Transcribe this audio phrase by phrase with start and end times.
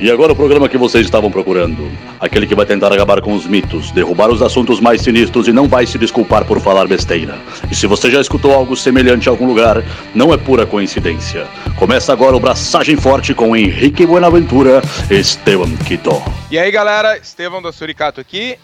[0.00, 1.92] E agora o programa que vocês estavam procurando.
[2.18, 5.68] Aquele que vai tentar acabar com os mitos, derrubar os assuntos mais sinistros e não
[5.68, 7.38] vai se desculpar por falar besteira.
[7.70, 9.84] E se você já escutou algo semelhante em algum lugar,
[10.14, 11.46] não é pura coincidência.
[11.78, 14.80] Começa agora o Braçagem Forte com Henrique Buenaventura
[15.10, 16.22] e Esteban Quito.
[16.50, 18.56] E aí galera, Estevam da Suricato aqui.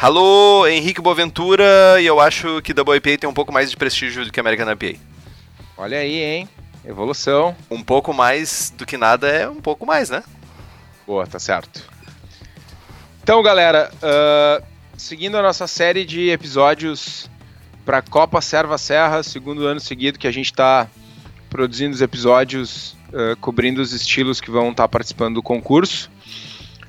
[0.00, 4.24] Alô, Henrique Boaventura, e eu acho que Double IPA tem um pouco mais de prestígio
[4.24, 5.00] do que American IPA.
[5.76, 6.48] Olha aí, hein?
[6.86, 7.56] Evolução.
[7.68, 10.22] Um pouco mais do que nada é um pouco mais, né?
[11.06, 11.82] Boa, tá certo.
[13.22, 14.64] Então, galera, uh,
[14.96, 17.30] seguindo a nossa série de episódios
[17.84, 20.88] para Copa Serva Serra, segundo ano seguido que a gente está
[21.50, 26.10] produzindo os episódios uh, cobrindo os estilos que vão estar tá participando do concurso.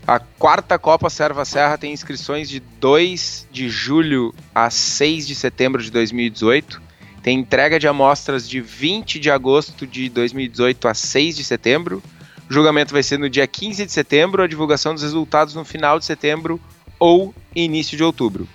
[0.08, 5.82] A quarta Copa Serva Serra tem inscrições de 2 de julho a 6 de setembro
[5.82, 6.82] de 2018.
[7.24, 12.04] Tem entrega de amostras de 20 de agosto de 2018 a 6 de setembro.
[12.49, 15.98] O julgamento vai ser no dia 15 de setembro, a divulgação dos resultados no final
[15.98, 16.62] de setembro
[16.99, 18.48] ou início de outubro.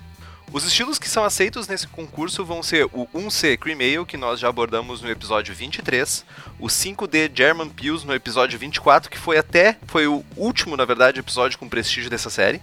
[0.52, 4.41] Os estilos que são aceitos nesse concurso vão ser o 1C Cream Ale, que nós
[4.41, 6.24] já abordamos no episódio 23,
[6.58, 11.20] o 5D German Pills no episódio 24, que foi até, foi o último, na verdade,
[11.20, 12.61] episódio com prestígio dessa série.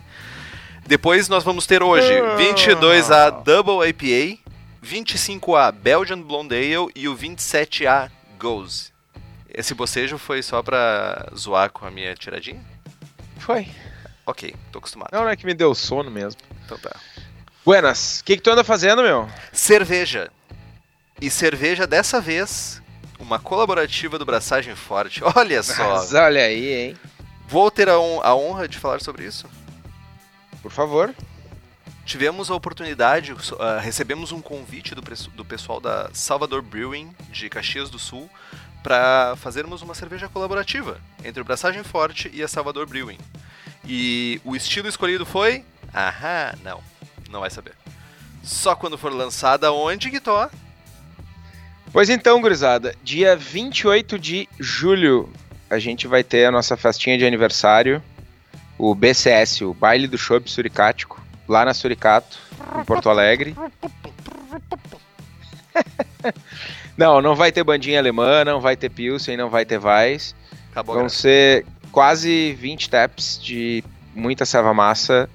[0.86, 3.30] Depois nós vamos ter hoje 22A ah.
[3.30, 4.38] Double IPA,
[4.86, 8.97] 25A Belgian Blonde Ale e o 27A Goose.
[9.58, 12.63] Esse bocejo foi só pra zoar com a minha tiradinha?
[13.39, 13.67] Foi.
[14.23, 15.09] Ok, tô acostumado.
[15.11, 16.39] Não, não é que me deu sono mesmo.
[16.64, 16.95] Então tá.
[17.66, 19.27] Buenas, o que, que tu anda fazendo, meu?
[19.52, 20.30] Cerveja.
[21.19, 22.83] E cerveja dessa vez,
[23.17, 25.23] uma colaborativa do Braçagem Forte.
[25.36, 25.95] Olha só.
[25.95, 26.97] Mas olha aí, hein?
[27.47, 29.47] Vou ter a, a honra de falar sobre isso?
[30.61, 31.16] Por favor.
[32.05, 33.38] Tivemos a oportunidade, uh,
[33.81, 38.30] recebemos um convite do, do pessoal da Salvador Brewing, de Caxias do Sul,
[38.88, 43.17] para fazermos uma cerveja colaborativa entre o Braçagem Forte e a Salvador Brewing.
[43.85, 45.66] E o estilo escolhido foi.
[45.93, 46.81] Aham, não
[47.30, 47.73] não vai saber.
[48.42, 50.49] Só quando for lançada onde, Guitó?
[51.92, 55.30] Pois então, gurizada, dia 28 de julho
[55.70, 58.02] a gente vai ter a nossa festinha de aniversário,
[58.77, 62.39] o BCS, o Baile do Chopp Suricático, lá na Suricato,
[62.80, 63.53] em Porto Alegre.
[66.97, 70.35] não, não vai ter bandinha alemã, não vai ter Pilsen, não vai ter Weiss.
[70.71, 73.83] Acabou Vão ser quase 20 taps de
[74.15, 75.30] muita serva massa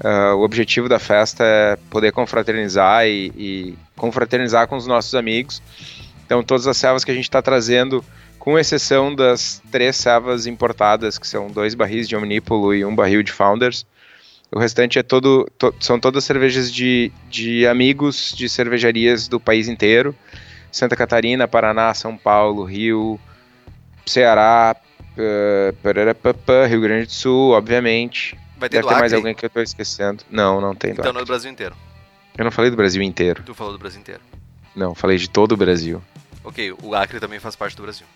[0.00, 5.62] Uh, o objetivo da festa é poder confraternizar e, e, confraternizar com os nossos amigos.
[6.24, 8.02] Então, todas as servas que a gente está trazendo,
[8.38, 13.22] com exceção das três servas importadas, que são dois barris de Omnípolo e um barril
[13.22, 13.84] de Founders,
[14.50, 19.68] o restante é todo, to, são todas cervejas de, de amigos de cervejarias do país
[19.68, 20.16] inteiro.
[20.70, 23.18] Santa Catarina, Paraná, São Paulo, Rio,
[24.06, 24.76] Ceará,
[25.16, 29.60] uh, Rio Grande do Sul, obviamente, Vai ter Deve ter mais alguém que eu tô
[29.62, 30.22] esquecendo.
[30.30, 31.74] Não, não tem do Então no Brasil inteiro.
[32.36, 33.42] Eu não falei do Brasil inteiro.
[33.42, 34.20] Tu falou do Brasil inteiro.
[34.76, 36.02] Não, falei de todo o Brasil.
[36.44, 38.06] Ok, o Acre também faz parte do Brasil.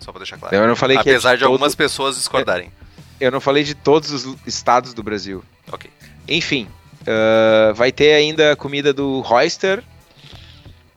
[0.00, 0.56] Só pra deixar claro.
[0.56, 1.52] eu não falei Apesar que é de, de todo...
[1.52, 2.72] algumas pessoas discordarem.
[3.20, 5.44] Eu não falei de todos os estados do Brasil.
[5.70, 5.90] Ok.
[6.26, 6.66] Enfim,
[7.02, 9.84] uh, vai ter ainda a comida do Royster,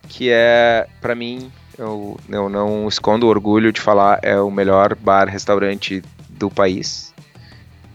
[0.08, 4.94] que é, para mim, eu, eu não escondo o orgulho de falar, é o melhor
[4.94, 7.14] bar-restaurante do país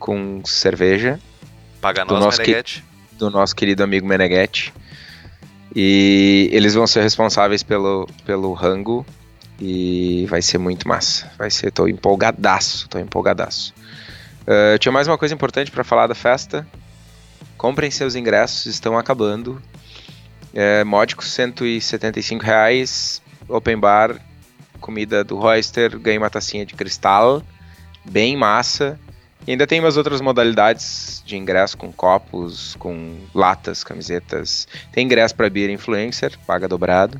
[0.02, 1.20] com cerveja.
[1.80, 2.84] Paga nós, nosso Meneghetti.
[3.10, 4.74] Que, do nosso querido amigo Meneghetti.
[5.74, 9.06] E eles vão ser responsáveis pelo, pelo rango.
[9.60, 11.32] E vai ser muito massa.
[11.38, 13.74] Vai ser, tô empolgadaço, tô empolgadaço.
[14.42, 16.68] Uh, tinha mais uma coisa importante para falar da festa.
[17.58, 19.62] Comprem seus ingressos, estão acabando.
[20.53, 23.22] É, módicos 175 reais.
[23.47, 24.19] Open bar,
[24.79, 27.44] comida do Royster, ganha uma tacinha de cristal.
[28.03, 29.00] Bem massa.
[29.47, 34.67] E ainda tem umas outras modalidades de ingresso com copos, com latas, camisetas.
[34.91, 37.19] Tem ingresso para Beer Influencer, paga dobrado.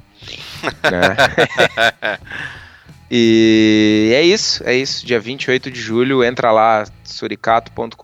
[0.84, 2.20] né?
[3.10, 5.06] e é isso, é isso.
[5.06, 7.96] Dia 28 de julho, entra lá, suricato.com.br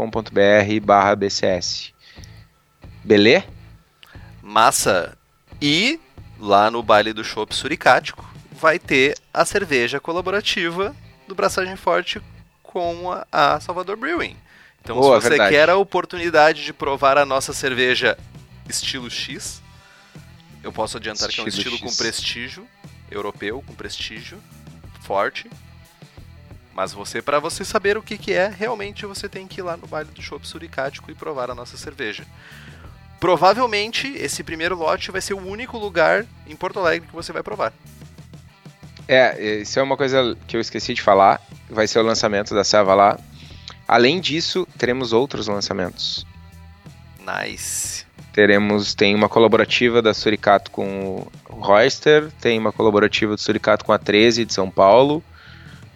[0.83, 1.93] barra BCS.
[3.03, 3.43] Belê?
[4.41, 5.16] Massa.
[5.61, 5.99] E
[6.39, 10.95] lá no baile do Chopp Suricático vai ter a cerveja colaborativa
[11.27, 12.21] do Braçagem Forte
[12.63, 14.35] com a, a Salvador Brewing.
[14.81, 15.53] Então, Boa, se você verdade.
[15.53, 18.17] quer a oportunidade de provar a nossa cerveja
[18.69, 19.61] estilo X,
[20.63, 21.81] eu posso adiantar estilo que é um estilo X.
[21.81, 22.67] com prestígio
[23.09, 24.41] europeu, com prestígio
[25.01, 25.49] forte.
[26.73, 29.75] Mas você, para você saber o que, que é, realmente você tem que ir lá
[29.75, 32.23] no baile do Chopp Suricático e provar a nossa cerveja.
[33.19, 37.41] Provavelmente esse primeiro lote vai ser o único lugar em Porto Alegre que você vai
[37.41, 37.73] provar.
[39.07, 41.41] É, isso é uma coisa que eu esqueci de falar.
[41.69, 43.19] Vai ser o lançamento da serva lá.
[43.87, 46.25] Além disso, teremos outros lançamentos.
[47.19, 48.05] Nice.
[48.33, 53.91] Teremos, tem uma colaborativa da Suricato com o Royster, tem uma colaborativa do Suricato com
[53.91, 55.23] a 13 de São Paulo,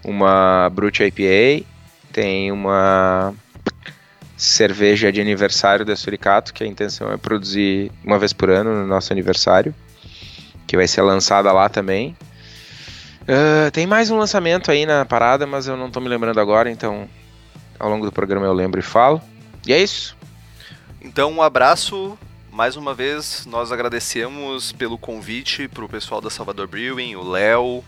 [0.03, 1.65] uma Brute IPA,
[2.11, 3.33] tem uma
[4.41, 8.87] cerveja de aniversário da Suricato, que a intenção é produzir uma vez por ano no
[8.87, 9.73] nosso aniversário,
[10.65, 12.17] que vai ser lançada lá também.
[13.21, 16.71] Uh, tem mais um lançamento aí na parada, mas eu não estou me lembrando agora,
[16.71, 17.07] então
[17.79, 19.21] ao longo do programa eu lembro e falo.
[19.67, 20.17] E é isso.
[20.99, 22.17] Então, um abraço.
[22.51, 27.83] Mais uma vez, nós agradecemos pelo convite para o pessoal da Salvador Brewing, o Léo,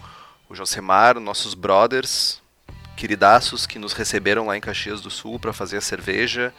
[0.48, 2.43] o Josemar, nossos brothers,
[2.96, 6.54] queridaços que nos receberam lá em Caxias do Sul para fazer a cerveja,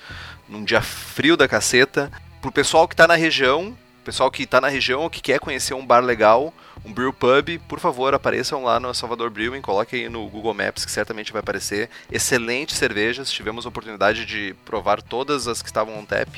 [0.48, 2.10] num dia frio da caceta.
[2.40, 5.84] Pro pessoal que está na região, pessoal que está na região que quer conhecer um
[5.84, 6.52] bar legal,
[6.84, 10.84] um brew pub, por favor, apareçam lá no Salvador Brewing, coloquem aí no Google Maps
[10.84, 11.88] que certamente vai aparecer.
[12.12, 16.28] Excelentes cervejas, tivemos a oportunidade de provar todas as que estavam on tap.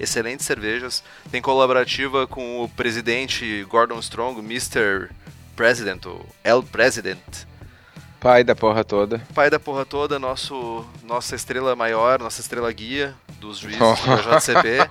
[0.00, 1.04] Excelentes cervejas.
[1.30, 5.08] Tem colaborativa com o presidente Gordon Strong, Mr.
[5.54, 7.51] President, o El President.
[8.22, 9.18] Pai da porra toda.
[9.34, 14.88] Pai da porra toda, nosso, nossa estrela maior, nossa estrela guia dos juízes da JCP.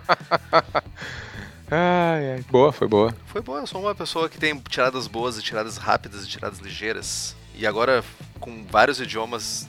[1.71, 2.45] Ai, ai.
[2.51, 3.15] Boa, foi boa.
[3.27, 6.59] Foi boa, eu sou uma pessoa que tem tiradas boas e tiradas rápidas e tiradas
[6.59, 7.33] ligeiras.
[7.55, 8.03] E agora,
[8.37, 9.65] com vários idiomas,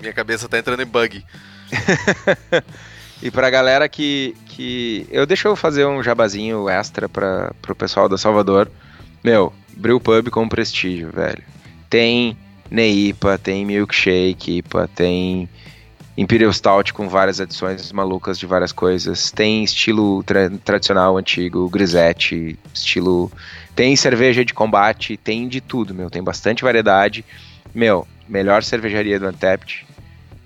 [0.00, 1.24] minha cabeça tá entrando em bug.
[3.20, 5.04] e pra galera que, que.
[5.10, 8.70] Eu deixo eu fazer um jabazinho extra pra, pro pessoal da Salvador.
[9.24, 11.42] Meu, Brew Pub com prestígio, velho.
[11.90, 12.38] Tem
[12.70, 15.48] Neipa, tem Milkshake, IPA, tem
[16.16, 19.30] Imperial Stout com várias adições malucas de várias coisas.
[19.30, 23.30] Tem estilo tra tradicional, antigo, grisette, estilo.
[23.74, 26.08] Tem cerveja de combate, tem de tudo, meu.
[26.08, 27.24] Tem bastante variedade.
[27.74, 29.84] Meu, melhor cervejaria do Antept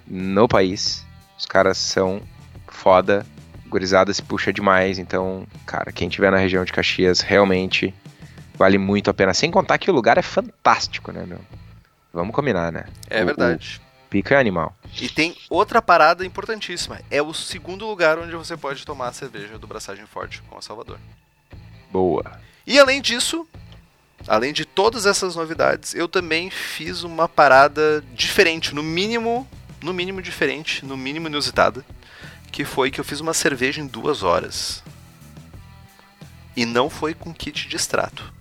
[0.06, 1.04] no país.
[1.38, 2.22] Os caras são
[2.66, 3.26] foda.
[3.68, 4.98] Gurizada se puxa demais.
[4.98, 7.94] Então, cara, quem tiver na região de Caxias, realmente
[8.56, 9.34] vale muito a pena.
[9.34, 11.40] Sem contar que o lugar é fantástico, né, meu?
[12.12, 12.86] Vamos combinar, né?
[13.08, 13.80] É o, verdade.
[14.06, 14.76] O pico é animal.
[15.00, 17.00] E tem outra parada importantíssima.
[17.10, 20.62] É o segundo lugar onde você pode tomar a cerveja do Braçagem Forte com a
[20.62, 20.98] Salvador.
[21.90, 22.40] Boa.
[22.66, 23.46] E além disso,
[24.26, 29.46] além de todas essas novidades, eu também fiz uma parada diferente, no mínimo,
[29.82, 31.84] no mínimo diferente, no mínimo inusitada,
[32.50, 34.82] que foi que eu fiz uma cerveja em duas horas.
[36.56, 38.32] E não foi com kit de extrato.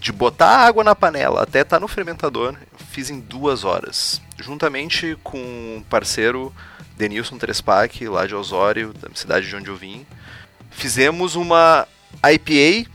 [0.00, 2.56] De botar água na panela até estar tá no fermentador,
[2.90, 6.52] fiz em duas horas, juntamente com um parceiro,
[6.96, 10.06] Denilson Trespac, lá de Osório, da cidade de onde eu vim.
[10.70, 11.86] Fizemos uma
[12.24, 12.90] IPA,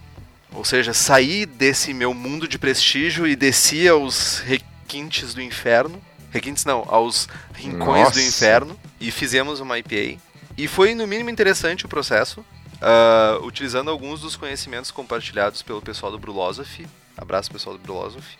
[0.51, 6.01] ou seja, saí desse meu mundo de prestígio e desci aos requintes do inferno.
[6.31, 8.19] Requintes não, aos rincões Nossa.
[8.19, 8.79] do inferno.
[8.99, 10.19] E fizemos uma IPA.
[10.57, 12.43] E foi no mínimo interessante o processo,
[12.85, 16.87] uh, utilizando alguns dos conhecimentos compartilhados pelo pessoal do Brulosophy.
[17.17, 18.37] Abraço pessoal do Brulosophy.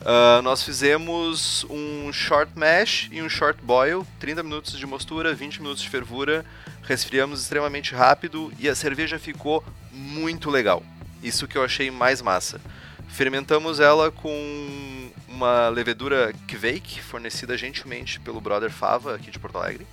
[0.00, 5.60] Uh, nós fizemos um short mash e um short boil, 30 minutos de mostura, 20
[5.60, 6.46] minutos de fervura,
[6.82, 9.62] resfriamos extremamente rápido e a cerveja ficou
[9.92, 10.82] muito legal.
[11.22, 12.60] Isso que eu achei mais massa.
[13.08, 19.84] Fermentamos ela com uma levedura Kveik, fornecida gentilmente pelo brother Fava aqui de Porto Alegre.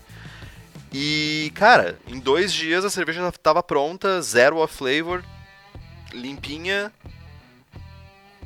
[0.98, 5.26] E, cara, em dois dias a cerveja já estava pronta, zero off flavor,
[6.14, 6.90] limpinha.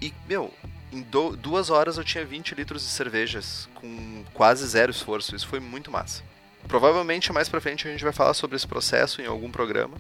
[0.02, 0.52] E, meu,
[0.92, 5.36] em do, duas horas eu tinha 20 litros de cervejas, com quase zero esforço.
[5.36, 6.24] Isso foi muito massa.
[6.68, 10.00] Provavelmente mais pra frente a gente vai falar sobre esse processo em algum programa.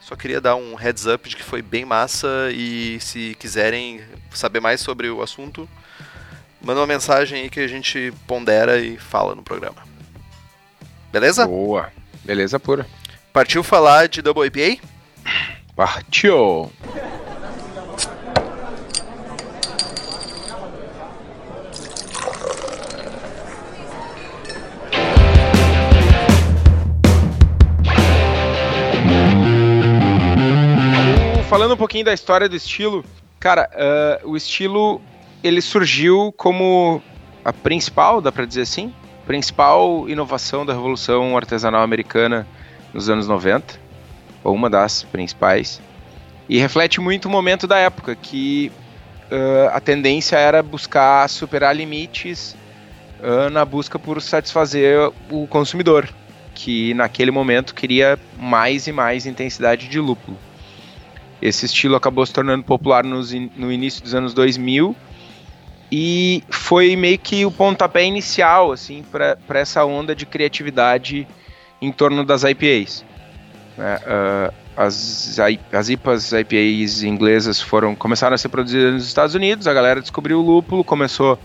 [0.00, 4.00] Só queria dar um heads up de que foi bem massa e se quiserem
[4.32, 5.68] saber mais sobre o assunto,
[6.62, 9.90] manda uma mensagem aí que a gente pondera e fala no programa.
[11.12, 11.46] Beleza?
[11.46, 11.90] Boa.
[12.24, 12.86] Beleza pura.
[13.32, 14.82] Partiu falar de Double IPA?
[15.74, 16.70] Partiu!
[31.50, 33.04] falando um pouquinho da história do estilo,
[33.40, 33.68] cara,
[34.24, 35.00] uh, o estilo
[35.42, 37.02] ele surgiu como
[37.44, 38.94] a principal, dá para dizer assim,
[39.30, 42.44] principal inovação da revolução artesanal americana
[42.92, 43.78] nos anos 90,
[44.42, 45.80] ou uma das principais,
[46.48, 48.72] e reflete muito o momento da época, que
[49.30, 52.56] uh, a tendência era buscar superar limites
[53.20, 56.08] uh, na busca por satisfazer o consumidor,
[56.52, 60.36] que naquele momento queria mais e mais intensidade de lúpulo.
[61.40, 64.96] Esse estilo acabou se tornando popular nos, no início dos anos 2000
[65.90, 71.26] e foi meio que o pontapé inicial assim para essa onda de criatividade
[71.82, 73.04] em torno das IPAs.
[73.76, 73.96] Né?
[73.96, 75.38] Uh, as,
[75.72, 80.38] as IPAs, IPAs inglesas foram começaram a ser produzidas nos Estados Unidos, a galera descobriu
[80.38, 81.38] o lúpulo, começou a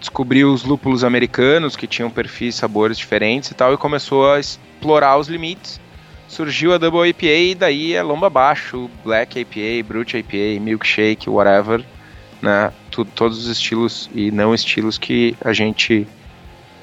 [0.00, 5.18] descobrir os lúpulos americanos que tinham perfis, sabores diferentes e tal, e começou a explorar
[5.18, 5.80] os limites.
[6.28, 11.84] Surgiu a Double IPA e daí é lomba abaixo, Black IPA, Brute IPA, Milkshake, whatever
[12.42, 12.72] né?
[13.04, 16.06] Todos os estilos e não estilos que a gente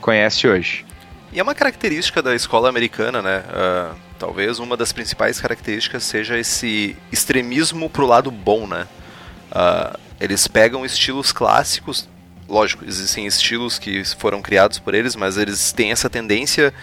[0.01, 0.85] conhece hoje.
[1.31, 3.39] E é uma característica da escola americana, né?
[3.39, 8.87] Uh, talvez uma das principais características seja esse extremismo pro lado bom, né?
[9.51, 12.07] Uh, eles pegam estilos clássicos,
[12.47, 16.73] lógico, existem estilos que foram criados por eles, mas eles têm essa tendência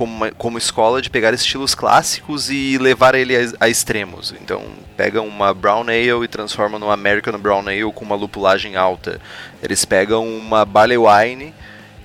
[0.00, 4.34] como, como escola de pegar estilos clássicos e levar ele a, a, extremos.
[4.40, 4.64] Então,
[4.96, 9.20] pegam uma Brown Ale e transformam numa American Brown Ale com uma lupulagem alta.
[9.62, 11.52] Eles pegam uma Barley Wine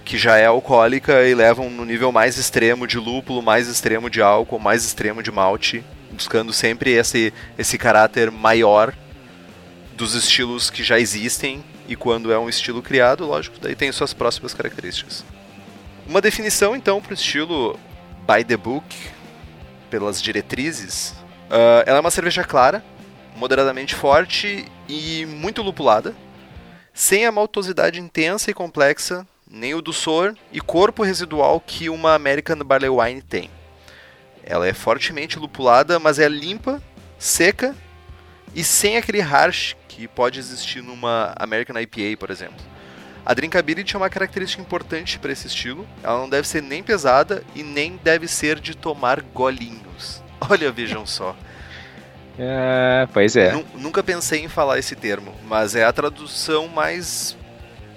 [0.03, 4.21] que já é alcoólica e levam no nível mais extremo de lúpulo, mais extremo de
[4.21, 8.93] álcool, mais extremo de malte, buscando sempre esse, esse caráter maior
[9.95, 14.13] dos estilos que já existem e quando é um estilo criado, lógico, daí tem suas
[14.13, 15.23] próximas características.
[16.07, 17.79] Uma definição, então, para o estilo
[18.27, 18.85] by the book,
[19.89, 21.15] pelas diretrizes,
[21.49, 22.83] uh, ela é uma cerveja clara,
[23.35, 26.15] moderadamente forte e muito lupulada,
[26.93, 32.57] sem a maltosidade intensa e complexa, nem o dulçor e corpo residual que uma American
[32.57, 33.49] Barley Wine tem.
[34.43, 36.81] Ela é fortemente lupulada, mas é limpa,
[37.17, 37.75] seca
[38.53, 42.74] e sem aquele harsh que pode existir numa American IPA, por exemplo.
[43.25, 45.87] A drinkability é uma característica importante para esse estilo.
[46.03, 50.21] Ela não deve ser nem pesada e nem deve ser de tomar golinhos.
[50.47, 51.35] Olha, vejam só.
[52.37, 53.63] É, pois é.
[53.73, 57.35] nunca pensei em falar esse termo, mas é a tradução mais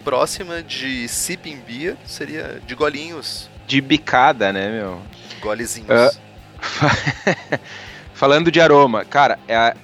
[0.05, 3.51] próxima de sipping beer, seria de golinhos.
[3.67, 5.03] De bicada, né, meu?
[5.41, 5.91] Golezinhos.
[5.91, 7.59] Uh,
[8.15, 9.77] falando de aroma, cara, é a...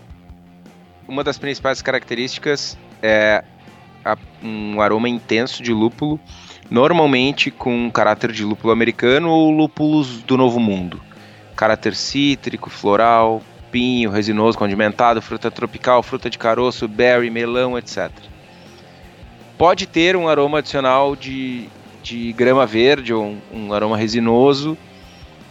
[1.07, 3.45] uma das principais características é
[4.43, 6.21] um aroma intenso de lúpulo,
[6.71, 11.01] normalmente com um caráter de lúpulo americano ou lúpulos do Novo Mundo.
[11.57, 18.11] Caráter cítrico, floral, pinho, resinoso, condimentado, fruta tropical, fruta de caroço, berry, melão, etc.
[19.57, 21.69] Pode ter um aroma adicional de,
[22.03, 24.77] de grama verde ou um, um aroma resinoso,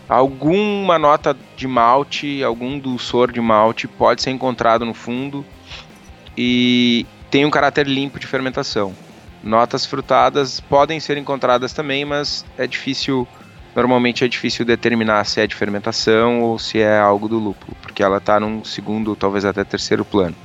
[0.07, 5.45] alguma nota de malte, algum dulçor de malte pode ser encontrado no fundo
[6.37, 8.93] e tem um caráter limpo de fermentação.
[9.43, 13.27] Notas frutadas podem ser encontradas também, mas é difícil,
[13.75, 18.03] normalmente é difícil determinar se é de fermentação ou se é algo do lúpulo, porque
[18.03, 20.35] ela está num segundo, talvez até terceiro plano.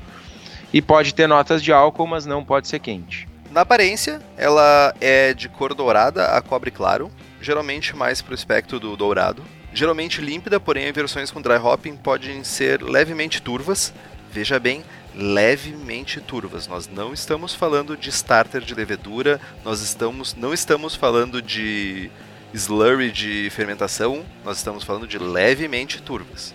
[0.72, 3.28] E pode ter notas de álcool, mas não pode ser quente.
[3.50, 8.80] Na aparência, ela é de cor dourada a cobre claro, geralmente mais para o espectro
[8.80, 9.44] do dourado.
[9.74, 13.92] Geralmente límpida, porém em versões com dry hopping podem ser levemente turvas.
[14.32, 14.82] Veja bem,
[15.18, 16.68] levemente turvas.
[16.68, 22.08] Nós não estamos falando de starter de levedura, nós estamos, não estamos falando de
[22.54, 26.54] slurry de fermentação, nós estamos falando de levemente turvas.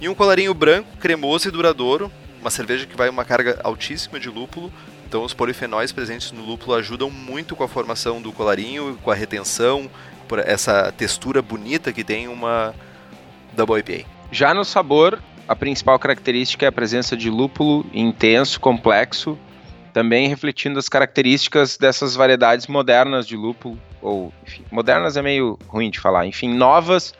[0.00, 4.28] E um colarinho branco, cremoso e duradouro, uma cerveja que vai uma carga altíssima de
[4.28, 4.72] lúpulo,
[5.06, 9.14] então os polifenóis presentes no lúpulo ajudam muito com a formação do colarinho, com a
[9.14, 9.88] retenção,
[10.26, 12.74] por essa textura bonita que tem uma
[13.52, 14.08] Double IPA.
[14.32, 19.36] Já no sabor, a principal característica é a presença de lúpulo intenso, complexo,
[19.92, 25.90] também refletindo as características dessas variedades modernas de lúpulo, ou enfim, modernas é meio ruim
[25.90, 27.12] de falar, enfim, novas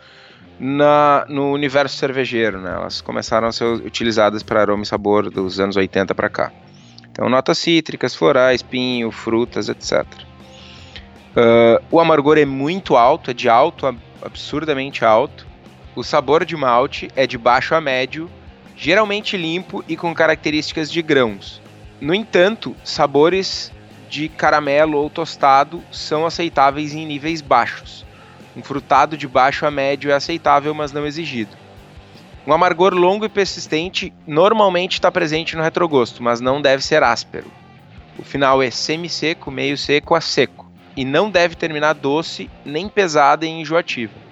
[0.61, 2.73] na, no universo cervejeiro, né?
[2.73, 6.53] Elas começaram a ser utilizadas para aroma e sabor dos anos 80 para cá.
[7.11, 10.05] Então, notas cítricas, florais, pinho, frutas, etc.
[11.35, 15.50] Uh, o amargor é muito alto, é de alto, absurdamente alto.
[16.01, 18.31] O sabor de malte é de baixo a médio,
[18.75, 21.61] geralmente limpo e com características de grãos.
[22.01, 23.71] No entanto, sabores
[24.09, 28.07] de caramelo ou tostado são aceitáveis em níveis baixos.
[28.57, 31.55] Um frutado de baixo a médio é aceitável, mas não exigido.
[32.47, 37.53] Um amargor longo e persistente normalmente está presente no retrogosto, mas não deve ser áspero.
[38.19, 40.67] O final é semi-seco, meio seco a seco,
[40.97, 44.30] e não deve terminar doce, nem pesada e enjoativa.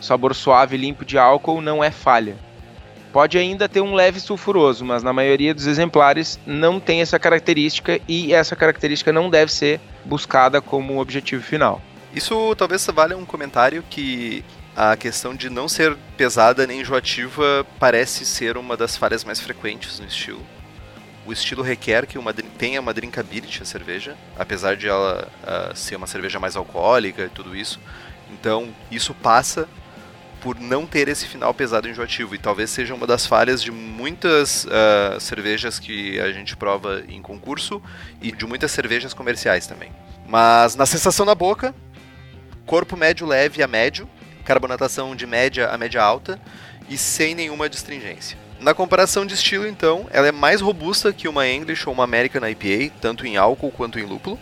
[0.00, 2.36] Sabor suave e limpo de álcool não é falha.
[3.12, 7.98] Pode ainda ter um leve sulfuroso, mas na maioria dos exemplares não tem essa característica
[8.06, 11.80] e essa característica não deve ser buscada como objetivo final.
[12.14, 14.44] Isso talvez valha um comentário que
[14.76, 19.98] a questão de não ser pesada nem enjoativa parece ser uma das falhas mais frequentes
[19.98, 20.44] no estilo.
[21.26, 25.96] o estilo requer que uma, tenha uma drinkability a cerveja, apesar de ela uh, ser
[25.96, 27.80] uma cerveja mais alcoólica e tudo isso.
[28.30, 29.68] Então, isso passa
[30.40, 32.34] por não ter esse final pesado e enjoativo.
[32.34, 37.20] E talvez seja uma das falhas de muitas uh, cervejas que a gente prova em
[37.22, 37.82] concurso
[38.20, 39.90] e de muitas cervejas comerciais também.
[40.26, 41.74] Mas na sensação na boca,
[42.64, 44.08] corpo médio leve a médio,
[44.44, 46.40] carbonatação de média a média alta
[46.88, 48.38] e sem nenhuma distringência.
[48.58, 52.46] Na comparação de estilo, então, ela é mais robusta que uma English ou uma American
[52.48, 54.38] IPA, tanto em álcool quanto em lúpulo,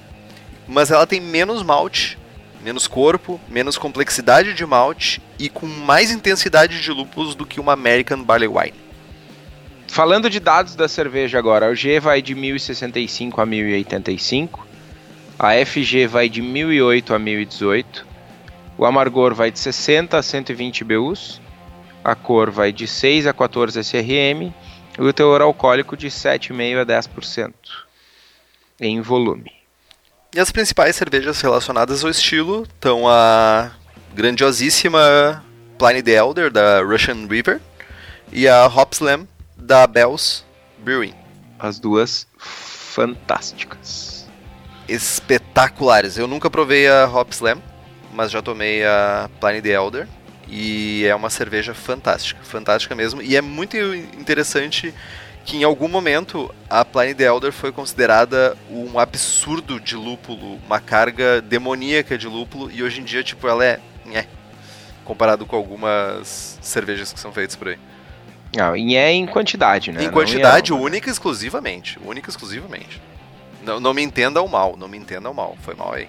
[0.69, 2.17] mas ela tem menos malte
[2.65, 7.75] menos corpo, menos complexidade de malte e com mais intensidade de lúpulos do que uma
[7.75, 8.73] American Barley Wine.
[9.87, 14.67] Falando de dados da cerveja agora, o G vai de 1065 a 1085,
[15.39, 18.07] a FG vai de 1008 a 1018,
[18.79, 21.43] o amargor vai de 60 a 120 BUs,
[22.03, 24.53] a cor vai de 6 a 14 SRM
[24.99, 27.53] e o teor alcoólico de 7,5 a 10%
[28.81, 29.54] em volume.
[30.35, 33.71] E as principais cervejas relacionadas ao estilo estão a
[34.13, 35.45] grandiosíssima
[35.79, 37.61] Pliny the Elder, da Russian River,
[38.33, 40.43] e a Hop Slam, da Bells
[40.79, 41.15] Brewing.
[41.57, 44.27] As duas fantásticas.
[44.89, 46.19] Espetaculares.
[46.19, 47.63] Eu nunca provei a Hop Slam,
[48.13, 50.09] mas já tomei a Pliny the Elder.
[50.49, 53.23] E é uma cerveja fantástica, fantástica mesmo.
[53.23, 54.93] E é muito interessante
[55.45, 60.81] que em algum momento a Pliny the Elder foi considerada um absurdo de lúpulo, uma
[60.81, 63.81] carga demoníaca de lúpulo, e hoje em dia, tipo, ela é.
[64.13, 64.27] é
[65.05, 67.79] comparado com algumas cervejas que são feitas por aí.
[68.57, 70.05] Não, e é em quantidade, né?
[70.05, 71.99] Em quantidade é única exclusivamente.
[72.05, 73.03] Única exclusivamente.
[73.63, 75.57] Não, não me entenda o mal, não me entenda o mal.
[75.63, 76.09] Foi mal aí.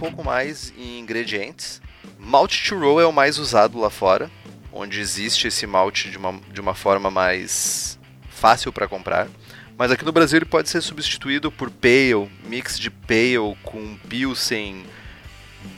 [0.00, 1.82] Pouco mais em ingredientes.
[2.18, 4.30] Malte to roll é o mais usado lá fora,
[4.72, 7.98] onde existe esse malte de uma, de uma forma mais
[8.30, 9.28] fácil para comprar.
[9.76, 14.86] Mas aqui no Brasil ele pode ser substituído por pale, mix de pale com pilsen,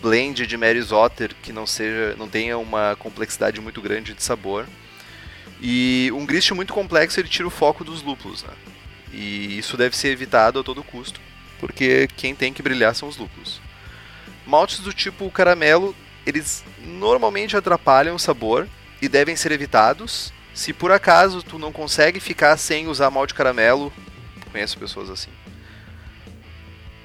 [0.00, 4.68] blend de Mary's Otter que não seja, não tenha uma complexidade muito grande de sabor.
[5.60, 8.54] E um grist muito complexo ele tira o foco dos lúpulos, né?
[9.12, 11.20] E isso deve ser evitado a todo custo,
[11.58, 13.60] porque quem tem que brilhar são os lúpulos.
[14.46, 15.94] Maltes do tipo caramelo,
[16.26, 18.68] eles normalmente atrapalham o sabor
[19.00, 20.32] e devem ser evitados.
[20.54, 23.92] Se por acaso tu não consegue ficar sem usar malte caramelo,
[24.50, 25.30] conheço pessoas assim.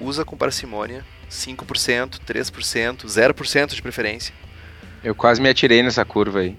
[0.00, 4.34] Usa com parcimônia, 5%, 3%, 0% de preferência.
[5.02, 6.56] Eu quase me atirei nessa curva aí.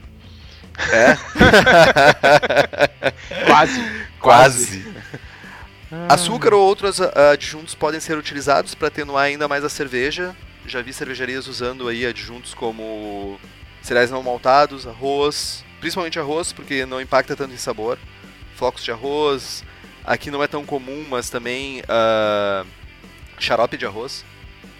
[0.91, 1.15] É?
[3.45, 3.79] quase.
[4.19, 4.19] Quase.
[4.19, 4.89] quase.
[6.07, 10.93] Açúcar ou outros adjuntos podem ser utilizados para atenuar ainda mais a cerveja, já vi
[10.93, 13.39] cervejarias usando aí adjuntos como
[13.81, 17.97] cereais não maltados, arroz, principalmente arroz, porque não impacta tanto em sabor,
[18.55, 19.63] flocos de arroz.
[20.03, 22.67] Aqui não é tão comum, mas também uh,
[23.37, 24.25] xarope de arroz,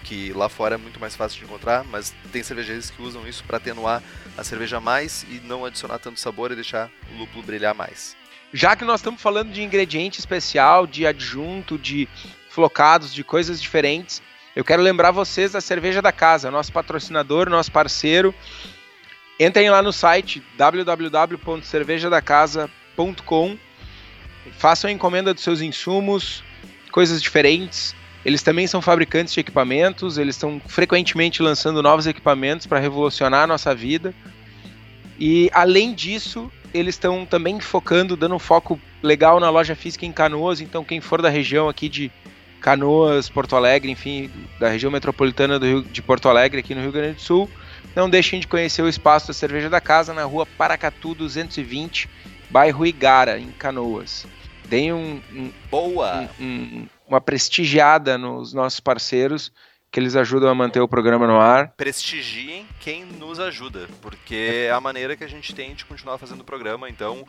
[0.04, 3.44] que lá fora é muito mais fácil de encontrar, mas tem cervejarias que usam isso
[3.44, 4.02] para atenuar
[4.36, 8.16] a cerveja mais e não adicionar tanto sabor e deixar o lúpulo brilhar mais.
[8.52, 12.08] Já que nós estamos falando de ingrediente especial, de adjunto, de
[12.48, 14.20] flocados, de coisas diferentes,
[14.54, 18.34] eu quero lembrar vocês da Cerveja da Casa, nosso patrocinador, nosso parceiro.
[19.38, 23.56] Entrem lá no site www.cervejadacasa.com.
[24.58, 26.42] Façam a encomenda dos seus insumos,
[26.90, 27.94] coisas diferentes.
[28.24, 33.46] Eles também são fabricantes de equipamentos, eles estão frequentemente lançando novos equipamentos para revolucionar a
[33.46, 34.12] nossa vida.
[35.18, 40.12] E além disso, eles estão também focando, dando um foco legal na loja física em
[40.12, 40.60] Canoas.
[40.60, 42.12] Então, quem for da região aqui de
[42.60, 46.92] Canoas, Porto Alegre, enfim, da região metropolitana do Rio, de Porto Alegre, aqui no Rio
[46.92, 47.50] Grande do Sul.
[47.96, 52.08] Não deixem de conhecer o espaço da Cerveja da Casa na rua Paracatu 220,
[52.48, 54.26] bairro Igara, em Canoas.
[54.68, 59.50] Deem um, um boa um, um, uma prestigiada nos nossos parceiros
[59.90, 61.72] que eles ajudam a manter o programa no ar.
[61.76, 66.42] Prestigiem quem nos ajuda, porque é a maneira que a gente tem de continuar fazendo
[66.42, 66.88] o programa.
[66.88, 67.26] Então,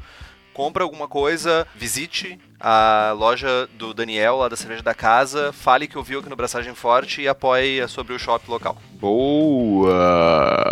[0.53, 5.97] compra alguma coisa, visite a loja do Daniel, lá da Cerveja da Casa, fale que
[5.97, 8.77] ouviu aqui no Braçagem Forte e apoie sobre o shopping local.
[8.93, 10.71] Boa!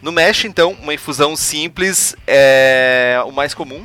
[0.00, 3.84] No Mesh, então, uma infusão simples é o mais comum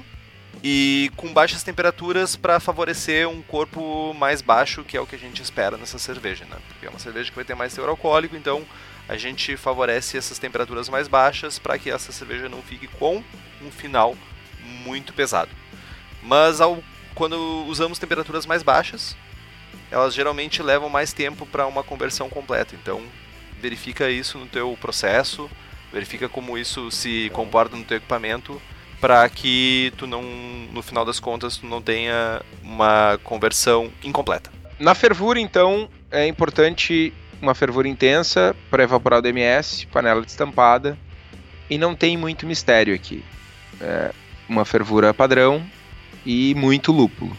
[0.64, 5.20] e com baixas temperaturas para favorecer um corpo mais baixo, que é o que a
[5.20, 6.56] gente espera nessa cerveja, né?
[6.68, 8.64] Porque é uma cerveja que vai ter mais teor alcoólico, então
[9.10, 13.24] a gente favorece essas temperaturas mais baixas para que essa cerveja não fique com
[13.62, 14.16] um final
[14.84, 15.52] muito pesado.
[16.22, 19.16] Mas ao, quando usamos temperaturas mais baixas,
[19.92, 22.76] elas geralmente levam mais tempo para uma conversão completa.
[22.76, 23.02] Então,
[23.62, 25.50] verifica isso no teu processo,
[25.92, 28.62] verifica como isso se comporta no teu equipamento
[29.00, 30.24] para que tu não,
[30.72, 34.50] no final das contas, tu não tenha uma conversão incompleta.
[34.80, 40.98] Na fervura, então, é importante uma fervura intensa para evaporar o DMS, panela destampada,
[41.70, 43.24] e não tem muito mistério aqui.
[43.82, 44.12] É
[44.54, 45.66] uma fervura padrão
[46.26, 47.36] e muito lúpulo.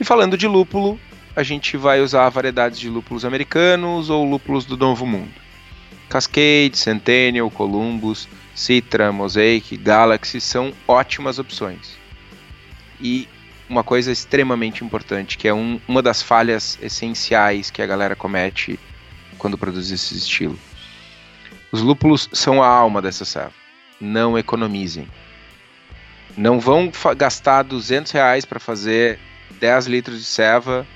[0.00, 0.98] E falando de lúpulo,
[1.36, 5.30] a gente vai usar variedades de lúpulos americanos ou lúpulos do Novo Mundo.
[6.08, 11.96] Cascade, Centennial, Columbus, Citra, Mosaic, Galaxy são ótimas opções.
[13.00, 13.28] E
[13.68, 18.78] uma coisa extremamente importante, que é um, uma das falhas essenciais que a galera comete
[19.38, 20.58] quando produz esse estilo.
[21.70, 23.54] Os lúpulos são a alma dessa serva.
[24.00, 25.06] Não economizem.
[26.36, 29.18] Não vão gastar 200 reais para fazer
[29.60, 30.86] 10 litros de serva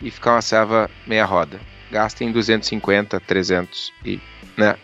[0.00, 1.60] e ficar uma serva meia roda.
[1.90, 4.20] Gastem 250, 300 e,
[4.56, 4.76] né?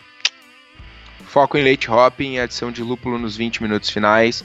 [1.25, 4.43] Foco em late hopping adição de lúpulo nos 20 minutos finais,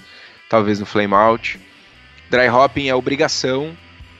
[0.48, 1.58] talvez no flame out.
[2.30, 3.76] Dry hopping é obrigação.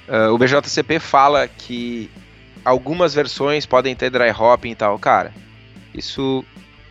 [0.09, 2.11] Uh, o BJCP fala que
[2.65, 4.99] algumas versões podem ter dry hopping e tal.
[4.99, 5.33] Cara,
[5.95, 6.45] isso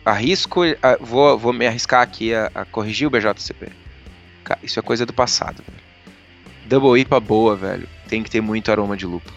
[0.04, 3.85] arrisco, uh, vou, vou me arriscar aqui a, a corrigir o BJCP.
[4.62, 5.62] Isso é coisa do passado.
[5.66, 5.86] Velho.
[6.66, 9.36] Double IPA boa, velho, tem que ter muito aroma de lúpulo.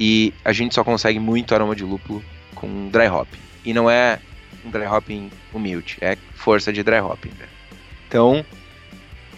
[0.00, 3.28] E a gente só consegue muito aroma de lúpulo com dry hop.
[3.64, 4.18] E não é
[4.64, 7.30] um dry hopping humilde, é força de dry hopping.
[7.38, 7.46] Né?
[8.08, 8.44] Então,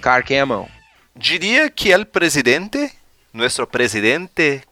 [0.01, 0.69] carquem a mão.
[1.17, 2.93] Diria que el presidente,
[3.33, 4.63] nosso presidente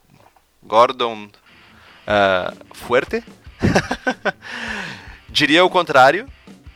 [0.61, 3.23] Gordon uh, Fuerte,
[5.29, 6.27] diria o contrário.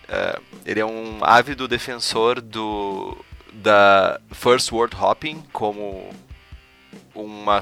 [0.09, 3.17] Uh, ele é um ávido defensor do
[3.53, 6.10] da First World Hopping como
[7.15, 7.62] uma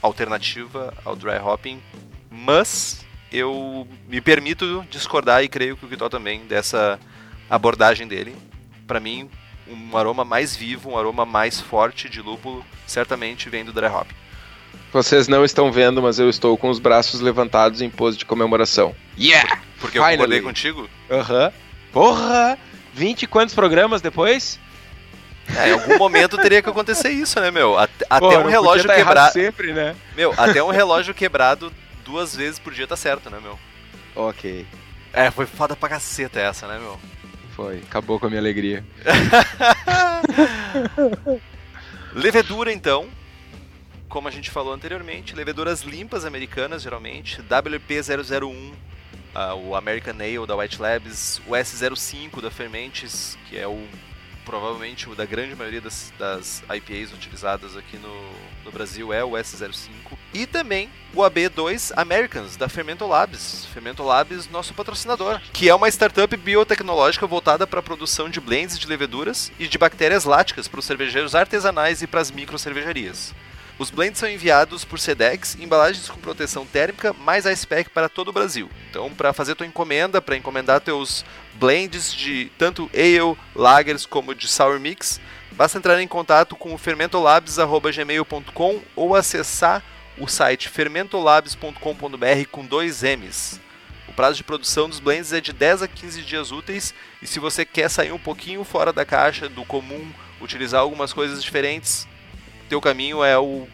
[0.00, 1.80] alternativa ao dry hopping,
[2.30, 6.98] mas eu me permito discordar e creio que o Kitó também dessa
[7.50, 8.34] abordagem dele.
[8.86, 9.28] Para mim,
[9.68, 14.08] um aroma mais vivo, um aroma mais forte de lúpulo, certamente vem do dry hop.
[14.90, 18.96] Vocês não estão vendo, mas eu estou com os braços levantados em pose de comemoração.
[19.18, 19.60] Yeah!
[19.78, 20.16] Porque eu Finally.
[20.16, 20.88] concordei contigo?
[21.10, 21.44] Aham.
[21.44, 21.67] Uhum.
[21.98, 22.56] Porra!
[22.94, 24.56] 20 quantos programas depois?
[25.56, 27.76] É, em algum momento teria que acontecer isso, né, meu?
[27.76, 29.32] Até, Pô, um relógio tá quebrado.
[29.32, 29.96] sempre, né?
[30.14, 31.72] Meu, até um relógio quebrado
[32.04, 33.58] duas vezes por dia tá certo, né, meu?
[34.14, 34.64] Ok.
[35.12, 37.00] É, foi foda pra caceta essa, né, meu?
[37.56, 38.84] Foi, acabou com a minha alegria.
[42.14, 43.08] Levedura, então.
[44.08, 47.42] Como a gente falou anteriormente, leveduras limpas americanas, geralmente.
[47.42, 48.72] WP001,
[49.34, 53.86] uh, o American Ale da White Labs, o S05 da Fermentes, que é o
[54.48, 58.30] provavelmente o da grande maioria das, das IPAs utilizadas aqui no,
[58.64, 60.16] no Brasil é o S05.
[60.32, 63.66] E também o AB2 Americans, da Fermento Labs.
[63.66, 65.38] Fermento Labs, nosso patrocinador.
[65.52, 69.76] Que é uma startup biotecnológica voltada para a produção de blends de leveduras e de
[69.76, 73.34] bactérias láticas para os cervejeiros artesanais e para as micro cervejarias.
[73.78, 78.08] Os blends são enviados por Sedex em embalagens com proteção térmica mais a spec para
[78.08, 78.68] todo o Brasil.
[78.90, 84.48] Então, para fazer tua encomenda, para encomendar teus blends de tanto ale, lagers como de
[84.48, 85.20] sour mix,
[85.52, 89.80] basta entrar em contato com o fermentolabs@gmail.com ou acessar
[90.18, 93.60] o site fermentolabs.com.br com dois M's.
[94.08, 97.38] O prazo de produção dos blends é de 10 a 15 dias úteis e se
[97.38, 102.07] você quer sair um pouquinho fora da caixa, do comum, utilizar algumas coisas diferentes,
[102.68, 103.66] teu caminho é o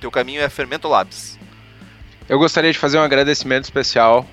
[0.00, 1.38] teu caminho é Fermento Labs.
[2.28, 4.26] Eu gostaria de fazer um agradecimento especial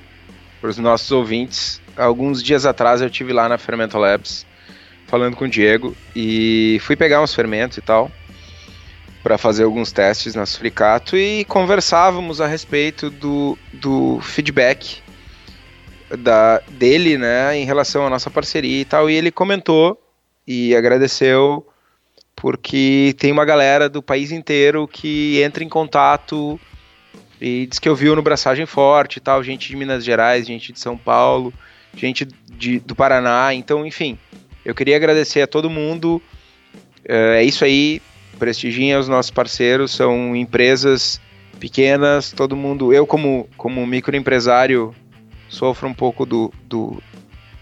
[0.59, 1.81] para os nossos ouvintes.
[1.95, 4.45] Alguns dias atrás eu tive lá na Fermento Labs
[5.07, 8.09] falando com o Diego e fui pegar uns fermentos e tal
[9.21, 15.01] para fazer alguns testes na Suricato e conversávamos a respeito do, do feedback
[16.17, 19.09] da, dele, né, em relação à nossa parceria e tal.
[19.09, 19.97] E ele comentou
[20.45, 21.65] e agradeceu
[22.43, 26.59] porque tem uma galera do país inteiro que entra em contato
[27.39, 30.79] e diz que ouviu no Braçagem Forte e tal, gente de Minas Gerais, gente de
[30.81, 31.53] São Paulo,
[31.95, 34.17] gente de, do Paraná, então, enfim,
[34.65, 36.21] eu queria agradecer a todo mundo,
[37.05, 38.01] é, é isso aí,
[38.37, 41.21] prestigiem os nossos parceiros, são empresas
[41.61, 44.93] pequenas, todo mundo, eu como, como microempresário
[45.47, 47.01] sofro um pouco do, do,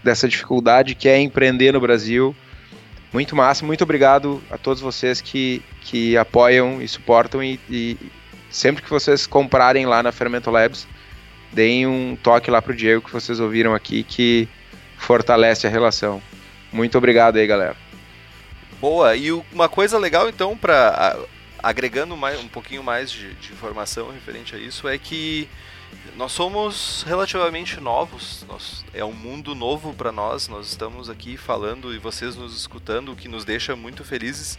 [0.02, 2.34] dessa dificuldade que é empreender no Brasil,
[3.12, 7.96] muito massa, muito obrigado a todos vocês que, que apoiam e suportam e, e
[8.50, 10.86] sempre que vocês comprarem lá na Fermento Labs,
[11.52, 14.48] deem um toque lá pro Diego que vocês ouviram aqui que
[14.96, 16.22] fortalece a relação.
[16.72, 17.76] Muito obrigado aí, galera.
[18.80, 21.16] Boa, e uma coisa legal então para
[21.62, 25.48] agregando mais, um pouquinho mais de, de, informação referente a isso é que
[26.16, 31.94] nós somos relativamente novos, nós, é um mundo novo para nós, nós estamos aqui falando
[31.94, 34.58] e vocês nos escutando, o que nos deixa muito felizes.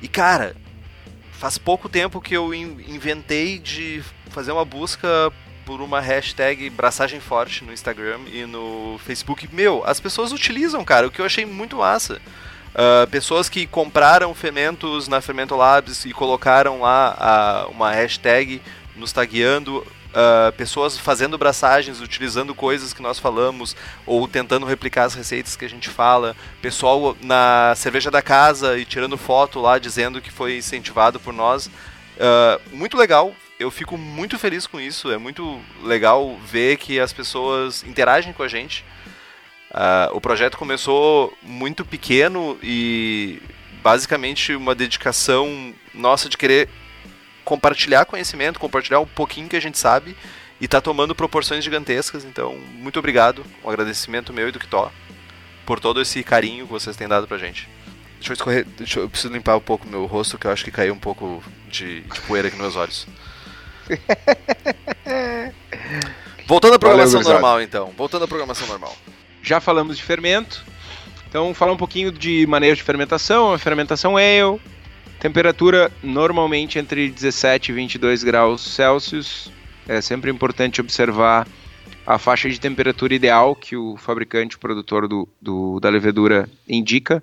[0.00, 0.54] E cara,
[1.32, 5.32] faz pouco tempo que eu inventei de fazer uma busca
[5.64, 9.48] por uma hashtag braçagem forte no Instagram e no Facebook.
[9.52, 12.20] Meu, as pessoas utilizam, cara, o que eu achei muito massa.
[12.72, 18.60] Uh, pessoas que compraram fermentos na Fermento Labs e colocaram lá uh, uma hashtag
[18.94, 19.84] nos tagueando,
[20.16, 23.76] uh, pessoas fazendo braçagens, utilizando coisas que nós falamos
[24.06, 28.84] ou tentando replicar as receitas que a gente fala, pessoal na cerveja da casa e
[28.84, 31.70] tirando foto lá dizendo que foi incentivado por nós.
[32.72, 37.82] muito legal, eu fico muito feliz com isso, é muito legal ver que as pessoas
[37.84, 38.84] interagem com a gente.
[39.70, 43.42] Uh, o projeto começou muito pequeno e
[43.82, 46.68] basicamente uma dedicação nossa de querer
[47.46, 50.16] compartilhar conhecimento, compartilhar um pouquinho que a gente sabe
[50.60, 52.24] e está tomando proporções gigantescas.
[52.24, 54.90] Então, muito obrigado, um agradecimento meu e do Kitó
[55.64, 57.68] por todo esse carinho que vocês têm dado pra gente.
[58.16, 60.64] Deixa eu escorrer, deixa eu, eu preciso limpar um pouco meu rosto, que eu acho
[60.64, 63.06] que caiu um pouco de, de poeira aqui nos meus olhos.
[66.46, 67.92] Voltando à programação Valeu, normal, então.
[67.96, 68.96] Voltando à programação normal.
[69.42, 70.64] Já falamos de fermento.
[71.28, 73.52] Então, falar um pouquinho de manejo de fermentação.
[73.52, 74.60] A fermentação ale.
[75.26, 79.50] Temperatura normalmente entre 17 e 22 graus Celsius.
[79.88, 81.48] É sempre importante observar
[82.06, 87.20] a faixa de temperatura ideal que o fabricante, o produtor do, do, da levedura indica.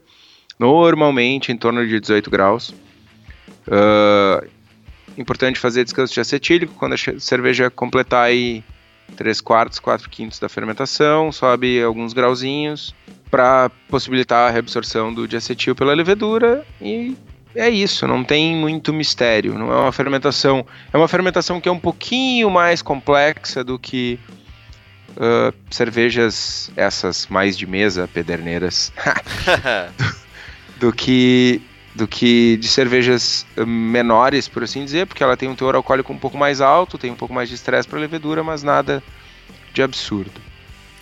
[0.59, 2.75] Normalmente em torno de 18 graus.
[3.65, 4.45] Uh,
[5.17, 8.65] importante fazer descanso de acetílico quando a cerveja completar aí
[9.15, 12.93] 3 quartos, 4 quintos da fermentação, sobe alguns grauzinhos
[13.31, 17.15] para possibilitar a reabsorção do diacetil pela levedura e
[17.55, 21.71] é isso, não tem muito mistério, não é uma fermentação, é uma fermentação que é
[21.71, 24.19] um pouquinho mais complexa do que
[25.11, 28.91] uh, cervejas essas mais de mesa, pederneiras,
[30.79, 31.61] do, do que
[31.95, 36.17] do que de cervejas menores, por assim dizer, porque ela tem um teor alcoólico um
[36.17, 39.03] pouco mais alto, tem um pouco mais de estresse para levedura, mas nada
[39.71, 40.41] de absurdo.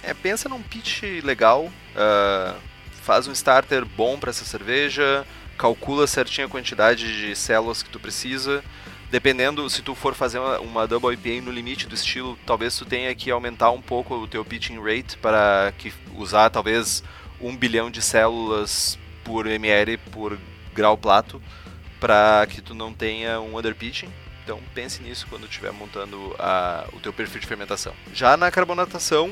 [0.04, 2.56] É, pensa num pitch legal, uh,
[3.04, 5.26] faz um starter bom para essa cerveja,
[5.62, 8.64] calcula certinho a quantidade de células que tu precisa.
[9.12, 12.84] Dependendo, se tu for fazer uma, uma double IPA no limite do estilo, talvez tu
[12.84, 17.04] tenha que aumentar um pouco o teu pitching rate para que usar talvez
[17.40, 20.40] um bilhão de células por ml por
[20.74, 21.40] grau plato
[22.00, 24.10] para que tu não tenha um underpitching.
[24.44, 27.94] Então pense nisso quando estiver montando a, o teu perfil de fermentação.
[28.12, 29.30] Já na carbonatação,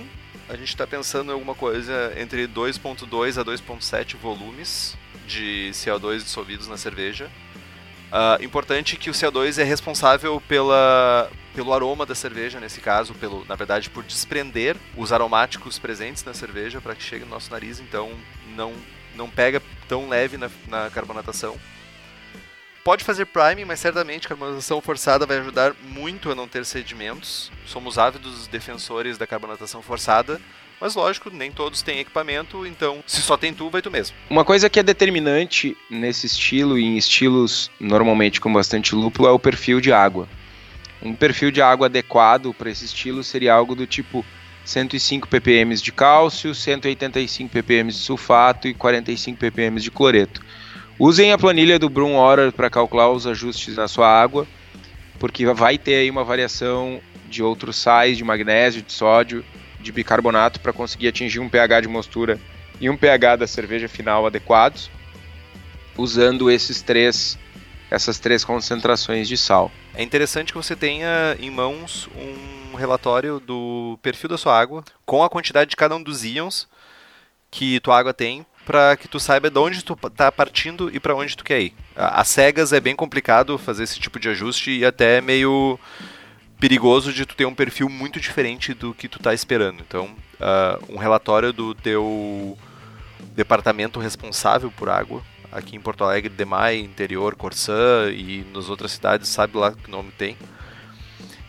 [0.47, 4.95] a gente está pensando em alguma coisa entre 2.2 a 2.7 volumes
[5.29, 7.29] de CO2 dissolvidos na cerveja.
[8.11, 13.45] Uh, importante que o CO2 é responsável pela, pelo aroma da cerveja, nesse caso, pelo,
[13.45, 17.79] na verdade, por desprender os aromáticos presentes na cerveja para que chegue no nosso nariz,
[17.79, 18.11] então
[18.55, 18.73] não
[19.15, 21.57] não pega tão leve na, na carbonatação.
[22.83, 27.51] Pode fazer priming, mas certamente carbonatação forçada vai ajudar muito a não ter sedimentos.
[27.65, 30.39] Somos ávidos defensores da carbonatação forçada,
[30.79, 34.15] mas lógico, nem todos têm equipamento, então se só tem tu, vai tu mesmo.
[34.29, 39.31] Uma coisa que é determinante nesse estilo e em estilos normalmente com bastante lúpulo é
[39.31, 40.27] o perfil de água.
[41.01, 44.25] Um perfil de água adequado para esse estilo seria algo do tipo
[44.65, 50.41] 105 ppm de cálcio, 185 ppm de sulfato e 45 ppm de cloreto.
[50.99, 54.45] Usem a planilha do Brum Order para calcular os ajustes na sua água,
[55.17, 59.45] porque vai ter aí uma variação de outros sais, de magnésio, de sódio,
[59.79, 62.39] de bicarbonato para conseguir atingir um pH de mostura
[62.79, 64.89] e um pH da cerveja final adequados,
[65.97, 67.37] usando esses três
[67.91, 69.71] essas três concentrações de sal.
[69.95, 75.23] É interessante que você tenha em mãos um relatório do perfil da sua água, com
[75.23, 76.67] a quantidade de cada um dos íons
[77.49, 81.15] que tua água tem, para que tu saiba de onde tu está partindo e para
[81.15, 81.73] onde tu quer ir.
[81.95, 85.79] As cegas é bem complicado fazer esse tipo de ajuste e até meio
[86.59, 89.81] perigoso de tu ter um perfil muito diferente do que tu está esperando.
[89.81, 90.05] Então,
[90.39, 92.57] uh, um relatório do teu
[93.35, 99.29] departamento responsável por água aqui em Porto Alegre, Demai, interior, Corsã e nas outras cidades,
[99.29, 100.37] sabe lá que nome tem.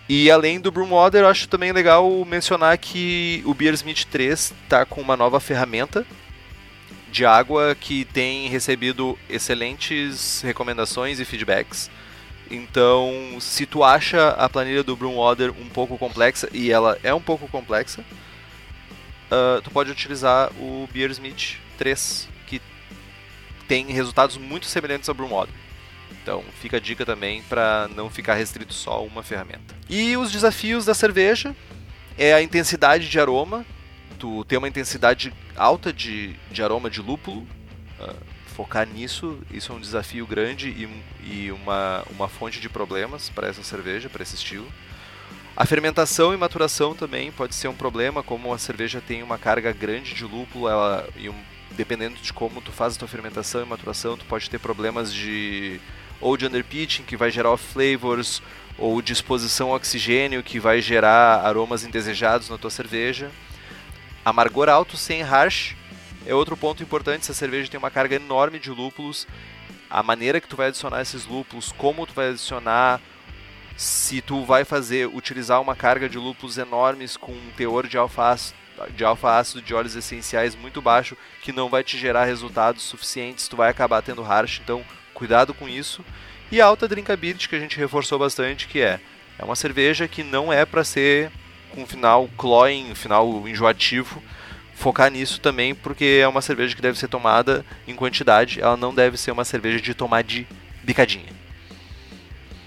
[0.08, 5.00] E além do Broomwater, eu acho também legal mencionar que o Beersmith 3 está com
[5.00, 6.04] uma nova ferramenta
[7.12, 11.90] de água que tem recebido excelentes recomendações e feedbacks.
[12.50, 17.20] Então, se tu acha a planilha do Brewwater um pouco complexa, e ela é um
[17.20, 18.02] pouco complexa,
[19.30, 22.60] uh, tu pode utilizar o Beersmith 3, que
[23.68, 25.54] tem resultados muito semelhantes ao Brewwater.
[26.22, 29.74] Então, fica a dica também para não ficar restrito só a uma ferramenta.
[29.88, 31.54] E os desafios da cerveja
[32.18, 33.64] é a intensidade de aroma.
[34.18, 37.46] Tu tem uma intensidade alta de, de aroma de lúpulo.
[37.98, 38.29] Uh,
[38.60, 40.86] focar nisso, isso é um desafio grande e,
[41.24, 44.70] e uma, uma fonte de problemas para essa cerveja, para esse estilo.
[45.56, 49.72] A fermentação e maturação também pode ser um problema, como a cerveja tem uma carga
[49.72, 51.34] grande de lúpulo, ela, e um,
[51.70, 55.80] dependendo de como tu faz a tua fermentação e maturação, tu pode ter problemas de
[56.20, 58.42] ou de underpitching, que vai gerar off-flavors,
[58.76, 63.30] ou de exposição ao oxigênio, que vai gerar aromas indesejados na tua cerveja.
[64.22, 65.79] Amargor alto sem harsh
[66.26, 69.26] é outro ponto importante, se a cerveja tem uma carga enorme de lúpulos,
[69.88, 73.00] a maneira que tu vai adicionar esses lúpulos, como tu vai adicionar,
[73.76, 78.60] se tu vai fazer, utilizar uma carga de lúpulos enormes com um teor de alfa-ácido
[78.96, 83.54] de alfa-ácido de óleos essenciais muito baixo, que não vai te gerar resultados suficientes, tu
[83.54, 86.02] vai acabar tendo harsh, então cuidado com isso.
[86.50, 88.98] E a alta drinkability que a gente reforçou bastante, que é
[89.40, 91.32] é uma cerveja que não é para ser
[91.70, 94.22] com final cloying, final enjoativo.
[94.80, 98.94] Focar nisso também, porque é uma cerveja que deve ser tomada em quantidade, ela não
[98.94, 100.46] deve ser uma cerveja de tomar de
[100.82, 101.28] bicadinha.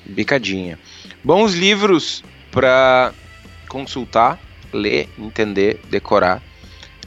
[0.05, 0.77] Bicadinha.
[1.23, 3.11] Bons livros para
[3.67, 4.39] consultar,
[4.71, 6.39] ler, entender, decorar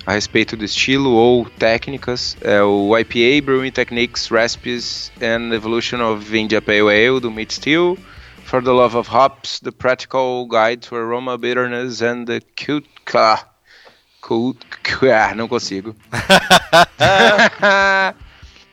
[0.05, 2.37] a respeito do estilo ou técnicas.
[2.41, 7.97] É o IPA, Brewing Techniques, Recipes and Evolution of India Pale Ale, do Meat Steel.
[8.43, 12.89] For the Love of Hops, The Practical Guide to Aroma, Bitterness and the Cute...
[14.27, 14.67] Cute...
[15.13, 15.95] Ah, não consigo.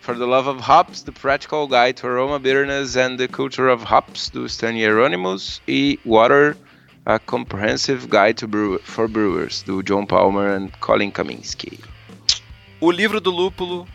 [0.02, 3.84] For the Love of Hops, The Practical Guide to Aroma, Bitterness and the Culture of
[3.84, 5.62] Hops, do Stanley Hieronymus.
[5.68, 6.56] E Water...
[7.06, 11.78] A Comprehensive Guide to Brew for Brewers, do John Palmer e Colin Kaminsky.
[12.80, 13.86] O livro do lúpulo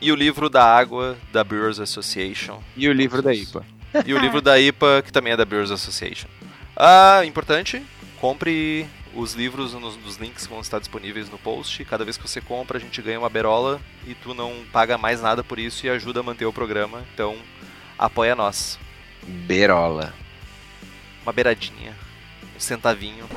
[0.00, 2.62] e o livro da água da Brewers Association.
[2.74, 3.62] E o livro da IPA.
[4.06, 6.28] E o livro da IPA, que também é da Brewers Association.
[6.74, 7.84] Ah, importante,
[8.18, 11.84] compre os livros nos, nos, links vão estar disponíveis no post.
[11.84, 15.22] Cada vez que você compra, a gente ganha uma berola e tu não paga mais
[15.22, 17.04] nada por isso e ajuda a manter o programa.
[17.14, 17.36] Então,
[17.98, 18.78] apoia nós.
[19.26, 20.14] Berola.
[21.22, 22.06] Uma beiradinha
[22.56, 23.28] um centavinho.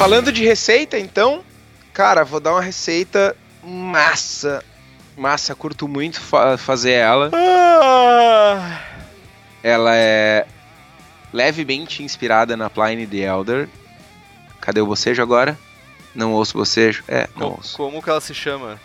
[0.00, 1.44] Falando de receita, então,
[1.92, 4.64] cara, vou dar uma receita massa.
[5.14, 7.30] Massa, curto muito fa fazer ela.
[7.34, 8.80] Ah.
[9.62, 10.46] Ela é
[11.30, 13.68] levemente inspirada na Pliny the Elder.
[14.58, 15.58] Cadê o bocejo agora?
[16.14, 17.04] Não ouço bocejo.
[17.06, 17.76] É, não como, ouço.
[17.76, 18.80] Como que ela se chama?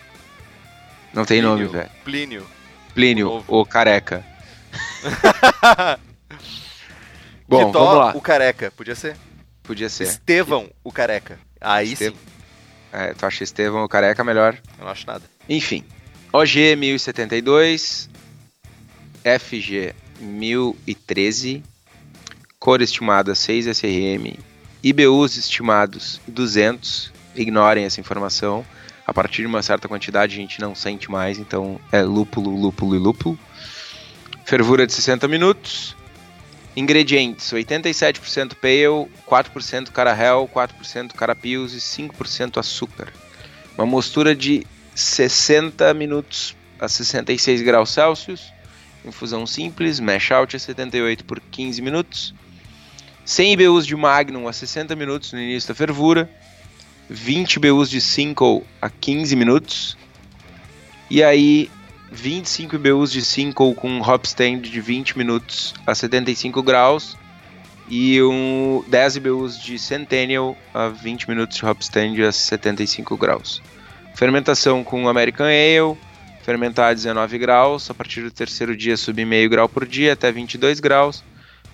[1.13, 1.91] Não tem Plínio, nome, velho.
[2.03, 2.45] Plínio.
[2.93, 4.21] Plínio, o, o careca.
[7.47, 8.11] Bom, Quitó, vamos lá.
[8.13, 9.15] o careca, podia ser?
[9.65, 10.05] Podia ser.
[10.05, 11.39] Estevão, o careca.
[11.59, 12.13] Aí sim.
[12.91, 14.57] É, tu acha Estevão o careca melhor?
[14.77, 15.23] Eu não acho nada.
[15.49, 15.83] Enfim.
[16.31, 18.09] OG 1072,
[19.23, 21.63] FG 1013,
[22.59, 24.37] cor estimada 6 SRM,
[24.83, 28.65] IBUs estimados 200, ignorem essa informação.
[29.07, 32.95] A partir de uma certa quantidade a gente não sente mais, então é lúpulo, lúpulo
[32.95, 33.37] e lúpulo.
[34.45, 35.95] Fervura de 60 minutos.
[36.75, 43.11] Ingredientes: 87% pale, 4% caramel, 4% carapios e 5% açúcar.
[43.77, 48.53] Uma mostura de 60 minutos a 66 graus Celsius.
[49.05, 52.33] Infusão simples, mash out a 78 por 15 minutos.
[53.25, 56.29] 100 IBUs de Magnum a 60 minutos no início da fervura,
[57.09, 59.97] 20 IBUs de Single a 15 minutos,
[61.09, 61.71] e aí
[62.11, 67.17] 25 IBUs de Single com hop stand de 20 minutos a 75 graus,
[67.87, 73.61] e um 10 IBUs de Centennial a 20 minutos de hop stand a 75 graus.
[74.15, 75.97] Fermentação com American Ale,
[76.43, 80.31] fermentar a 19 graus, a partir do terceiro dia subir meio grau por dia até
[80.31, 81.23] 22 graus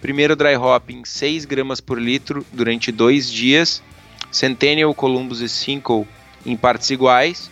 [0.01, 3.83] Primeiro dry hopping 6 gramas por litro durante dois dias.
[4.31, 6.07] Centennial, Columbus e Simcoe
[6.43, 7.51] em partes iguais.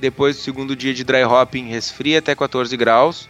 [0.00, 3.28] Depois do segundo dia de dry hopping, resfria até 14 graus.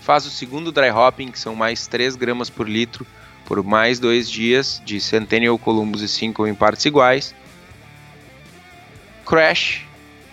[0.00, 3.04] Faz o segundo dry hopping, que são mais 3 gramas por litro,
[3.44, 7.34] por mais dois dias de Centennial, Columbus e Simcoe em partes iguais.
[9.26, 9.84] Crash,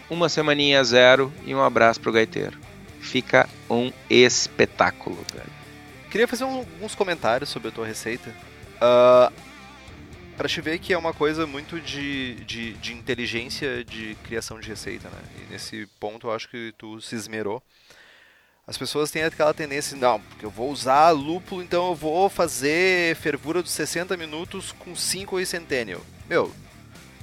[0.07, 2.59] uma semaninha zero e um abraço pro gaiteiro.
[3.01, 5.49] Fica um espetáculo, velho.
[6.11, 8.29] Queria fazer um, alguns comentários sobre a tua receita.
[8.75, 9.34] Uh,
[10.61, 15.17] ver que é uma coisa muito de, de, de, inteligência de criação de receita, né?
[15.37, 17.61] E nesse ponto eu acho que tu se esmerou.
[18.65, 23.15] As pessoas têm aquela tendência, não, porque eu vou usar lúpulo, então eu vou fazer
[23.17, 26.01] fervura dos 60 minutos com 5 e Centennial.
[26.29, 26.53] Meu,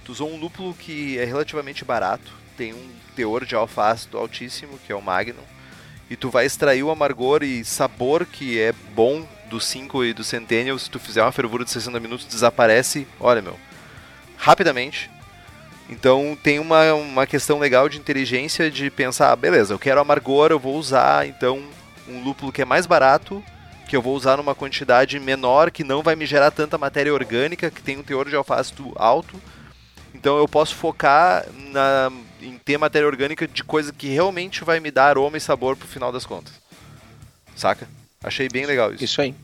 [0.04, 4.92] tu usou um lúpulo que é relativamente barato, tem um teor de alfa-ácido altíssimo, que
[4.92, 5.42] é o Magnum,
[6.10, 10.22] e tu vai extrair o amargor e sabor que é bom do 5 e do
[10.22, 13.58] Centennial, se tu fizer uma fervura de 60 minutos, desaparece, olha meu,
[14.36, 15.10] rapidamente.
[15.90, 20.52] Então tem uma, uma questão legal de inteligência de pensar, ah, beleza, eu quero amargor,
[20.52, 21.62] eu vou usar então
[22.08, 23.42] um lúpulo que é mais barato,
[23.88, 27.72] que eu vou usar numa quantidade menor, que não vai me gerar tanta matéria orgânica,
[27.72, 29.40] que tem um teor de alfácido alto.
[30.14, 34.92] Então eu posso focar na, em ter matéria orgânica de coisa que realmente vai me
[34.92, 36.52] dar aroma e sabor pro final das contas.
[37.56, 37.88] Saca?
[38.22, 39.04] Achei bem legal isso.
[39.04, 39.34] Isso aí.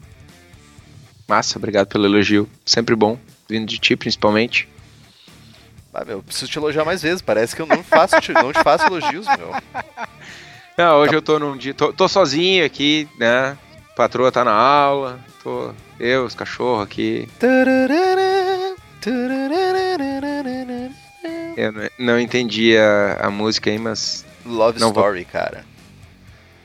[1.26, 2.48] Massa, obrigado pelo elogio.
[2.64, 3.18] Sempre bom,
[3.48, 4.68] vindo de ti principalmente.
[5.94, 7.22] Ah, meu, preciso te elogiar mais vezes.
[7.22, 9.50] Parece que eu não faço, te, não te faço elogios, meu.
[10.76, 11.16] Não, hoje tá.
[11.16, 11.72] eu tô num dia.
[11.72, 13.56] Tô, tô, sozinho aqui, né?
[13.92, 15.18] A patroa tá na aula.
[15.42, 17.26] Tô eu, os cachorros aqui.
[21.56, 24.26] Eu não, não entendi a, a música aí, mas.
[24.44, 25.32] Love Story, vou...
[25.32, 25.64] cara.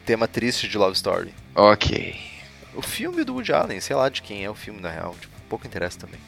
[0.05, 1.34] Tema triste de Love Story.
[1.56, 2.20] Ok.
[2.74, 5.34] O filme do Woody Allen, sei lá de quem é o filme na real, tipo,
[5.49, 6.20] pouco interessa também.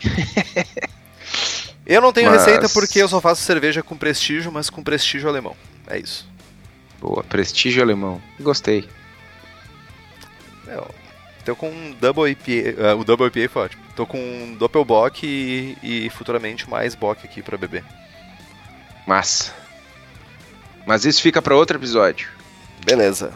[1.84, 2.44] eu não tenho mas...
[2.44, 5.56] receita porque eu só faço cerveja com prestígio, mas com prestígio alemão.
[5.86, 6.28] É isso.
[7.00, 8.20] Boa, prestígio alemão.
[8.40, 8.88] Gostei.
[10.68, 10.80] É,
[11.44, 13.82] tô com um Double IPA, uh, o Double IPA foi ótimo.
[13.96, 17.84] Tô com um Doppelbock e, e futuramente mais Bock aqui para beber.
[19.06, 19.52] Massa.
[20.86, 22.28] Mas isso fica para outro episódio.
[22.84, 23.32] Beleza.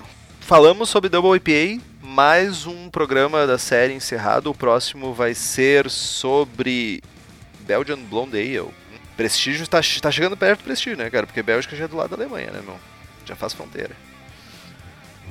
[0.53, 4.51] Falamos sobre Double IPA, mais um programa da série encerrado.
[4.51, 7.03] O próximo vai ser sobre
[7.61, 8.69] Belgian Blonde Ale.
[9.17, 11.27] Prestígio está tá chegando perto do prestígio, né, cara?
[11.27, 12.77] Porque Bélgica já é do lado da Alemanha, né, meu?
[13.25, 13.97] Já faz fronteira.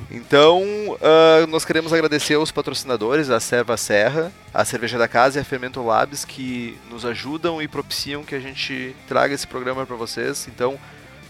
[0.10, 5.42] Então, uh, nós queremos agradecer aos patrocinadores, a Serva Serra, a Cerveja da Casa e
[5.42, 9.96] a Fermento Labs, que nos ajudam e propiciam que a gente traga esse programa para
[9.96, 10.48] vocês.
[10.48, 10.80] Então,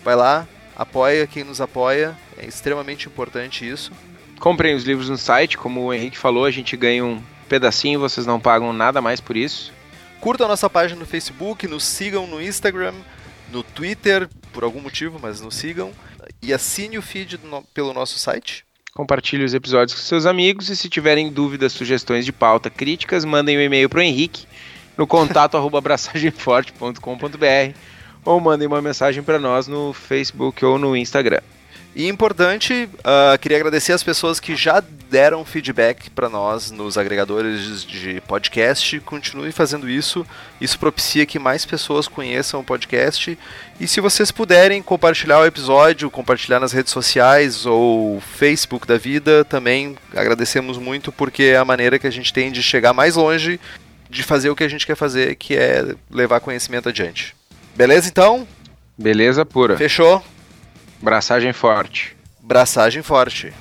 [0.01, 0.47] vai lá,
[0.81, 3.91] apoia quem nos apoia, é extremamente importante isso.
[4.39, 8.25] Comprem os livros no site, como o Henrique falou, a gente ganha um pedacinho, vocês
[8.25, 9.71] não pagam nada mais por isso.
[10.19, 12.95] Curtam a nossa página no Facebook, nos sigam no Instagram,
[13.51, 15.91] no Twitter, por algum motivo, mas nos sigam.
[16.41, 18.65] E assine o feed no, pelo nosso site.
[18.93, 23.57] Compartilhe os episódios com seus amigos e se tiverem dúvidas, sugestões de pauta, críticas, mandem
[23.57, 24.47] um e-mail para o Henrique
[24.97, 27.90] no contato abraçagemforte.com.br
[28.23, 31.41] ou mandem uma mensagem para nós no Facebook ou no Instagram.
[31.93, 37.83] E importante, uh, queria agradecer as pessoas que já deram feedback para nós nos agregadores
[37.83, 38.97] de podcast.
[39.01, 40.25] Continue fazendo isso.
[40.61, 43.37] Isso propicia que mais pessoas conheçam o podcast.
[43.77, 49.43] E se vocês puderem compartilhar o episódio, compartilhar nas redes sociais ou Facebook da vida,
[49.43, 53.59] também agradecemos muito porque é a maneira que a gente tem de chegar mais longe,
[54.09, 57.35] de fazer o que a gente quer fazer, que é levar conhecimento adiante.
[57.75, 58.47] Beleza então?
[58.97, 59.77] Beleza pura.
[59.77, 60.23] Fechou?
[61.01, 62.15] Braçagem forte.
[62.39, 63.53] Braçagem forte.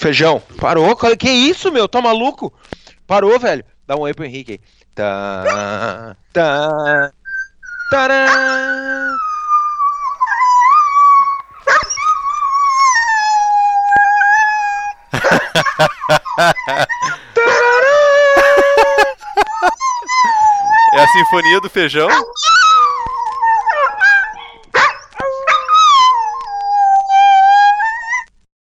[0.00, 0.42] Feijão.
[0.58, 0.96] Parou?
[0.96, 1.86] Que isso, meu?
[1.86, 2.50] Tá maluco?
[3.06, 3.62] Parou, velho.
[3.86, 4.60] Dá um oi pro Henrique aí.
[4.94, 7.12] Tá, tá,
[7.90, 8.26] tará.
[20.92, 22.08] É a sinfonia do feijão?